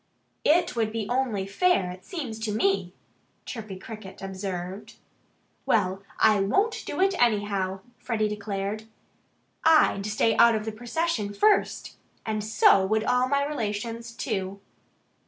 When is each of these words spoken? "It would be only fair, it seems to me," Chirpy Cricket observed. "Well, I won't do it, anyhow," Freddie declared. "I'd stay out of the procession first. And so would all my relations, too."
"It 0.43 0.75
would 0.75 0.91
be 0.91 1.05
only 1.09 1.45
fair, 1.45 1.91
it 1.91 2.03
seems 2.05 2.39
to 2.39 2.51
me," 2.51 2.91
Chirpy 3.45 3.77
Cricket 3.77 4.19
observed. 4.23 4.95
"Well, 5.63 6.01
I 6.19 6.39
won't 6.39 6.81
do 6.87 6.99
it, 6.99 7.13
anyhow," 7.21 7.81
Freddie 7.99 8.27
declared. 8.27 8.85
"I'd 9.63 10.07
stay 10.07 10.35
out 10.37 10.55
of 10.55 10.65
the 10.65 10.71
procession 10.71 11.35
first. 11.35 11.97
And 12.25 12.43
so 12.43 12.83
would 12.83 13.03
all 13.03 13.29
my 13.29 13.45
relations, 13.45 14.11
too." 14.13 14.59